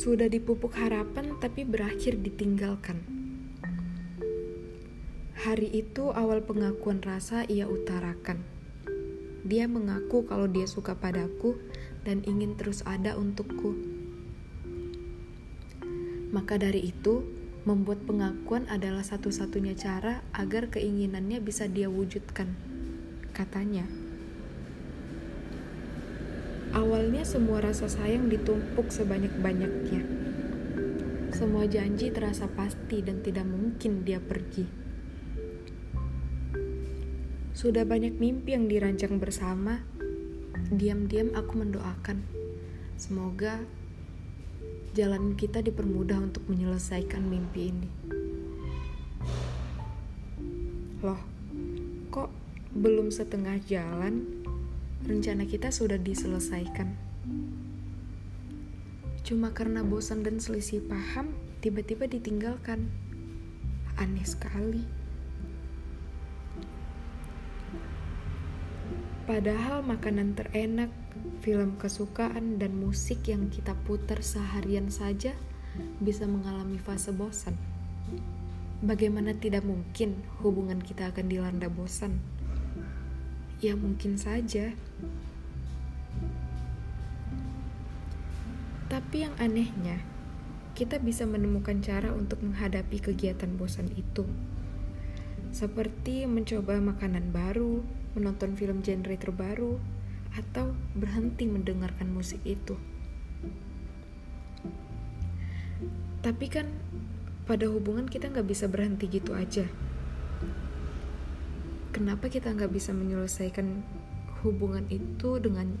[0.00, 3.04] Sudah dipupuk harapan tapi berakhir ditinggalkan.
[5.36, 8.40] Hari itu awal pengakuan rasa ia utarakan.
[9.44, 11.60] Dia mengaku kalau dia suka padaku
[12.08, 13.76] dan ingin terus ada untukku.
[16.32, 17.20] Maka dari itu,
[17.68, 22.56] membuat pengakuan adalah satu-satunya cara agar keinginannya bisa dia wujudkan,
[23.36, 23.84] katanya.
[26.70, 30.06] Awalnya semua rasa sayang ditumpuk sebanyak-banyaknya.
[31.34, 34.70] Semua janji terasa pasti dan tidak mungkin dia pergi.
[37.50, 39.82] Sudah banyak mimpi yang dirancang bersama.
[40.70, 42.22] Diam-diam aku mendoakan.
[42.94, 43.66] Semoga
[44.94, 47.90] jalan kita dipermudah untuk menyelesaikan mimpi ini.
[51.02, 51.18] Loh,
[52.14, 52.30] kok
[52.78, 54.22] belum setengah jalan
[55.04, 56.92] rencana kita sudah diselesaikan.
[59.20, 62.90] Cuma karena bosan dan selisih paham, tiba-tiba ditinggalkan.
[64.00, 64.82] Aneh sekali.
[69.30, 70.90] Padahal makanan terenak,
[71.38, 75.38] film kesukaan, dan musik yang kita putar seharian saja
[76.02, 77.54] bisa mengalami fase bosan.
[78.82, 82.18] Bagaimana tidak mungkin hubungan kita akan dilanda bosan?
[83.60, 84.72] Ya mungkin saja.
[88.88, 90.00] Tapi yang anehnya,
[90.72, 94.24] kita bisa menemukan cara untuk menghadapi kegiatan bosan itu.
[95.52, 97.84] Seperti mencoba makanan baru,
[98.16, 99.76] menonton film genre terbaru,
[100.32, 102.80] atau berhenti mendengarkan musik itu.
[106.24, 106.64] Tapi kan
[107.44, 109.68] pada hubungan kita nggak bisa berhenti gitu aja.
[112.00, 113.84] Kenapa kita nggak bisa menyelesaikan
[114.40, 115.76] hubungan itu dengan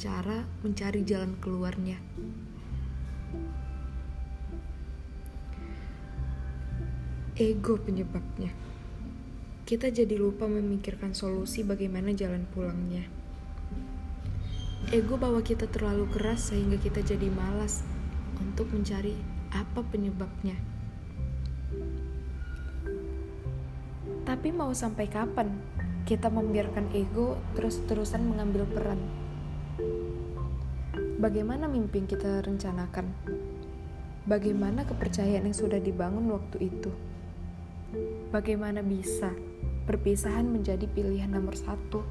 [0.00, 2.00] cara mencari jalan keluarnya?
[7.36, 8.48] ego penyebabnya.
[9.68, 13.04] Kita jadi lupa memikirkan solusi bagaimana jalan pulangnya.
[14.88, 17.84] Ego bawa kita terlalu keras sehingga kita jadi malas
[18.40, 19.12] untuk mencari
[19.52, 20.77] apa penyebabnya.
[24.28, 25.56] Tapi mau sampai kapan
[26.04, 29.00] kita membiarkan ego terus-terusan mengambil peran?
[31.16, 33.08] Bagaimana mimpi yang kita rencanakan?
[34.28, 36.92] Bagaimana kepercayaan yang sudah dibangun waktu itu?
[38.28, 39.32] Bagaimana bisa
[39.88, 42.04] perpisahan menjadi pilihan nomor satu?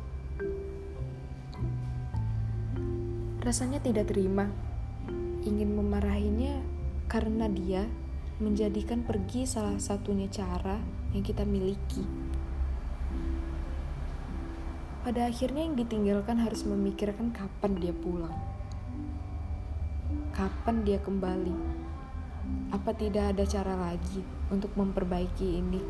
[3.46, 4.50] Rasanya tidak terima,
[5.46, 6.66] ingin memarahinya
[7.06, 7.86] karena dia
[8.38, 10.78] menjadikan pergi salah satunya cara
[11.10, 12.06] yang kita miliki.
[15.02, 18.38] Pada akhirnya yang ditinggalkan harus memikirkan kapan dia pulang.
[20.38, 21.56] Kapan dia kembali?
[22.70, 24.22] Apa tidak ada cara lagi
[24.54, 25.82] untuk memperbaiki ini?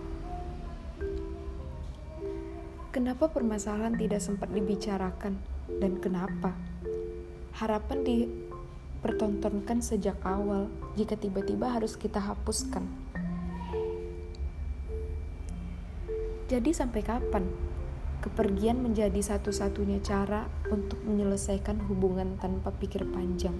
[2.95, 5.35] Kenapa permasalahan tidak sempat dibicarakan
[5.83, 6.55] dan kenapa?
[7.59, 8.07] Harapan
[9.07, 10.67] dipertontonkan sejak awal
[10.99, 12.83] jika tiba-tiba harus kita hapuskan.
[16.51, 17.47] Jadi sampai kapan?
[18.19, 23.55] Kepergian menjadi satu-satunya cara untuk menyelesaikan hubungan tanpa pikir panjang.